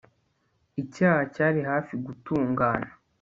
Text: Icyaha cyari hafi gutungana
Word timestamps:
Icyaha 0.81 1.21
cyari 1.35 1.59
hafi 1.69 1.93
gutungana 2.05 2.89